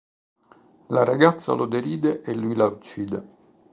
[0.87, 3.23] La ragazza lo deride e lui la uccide.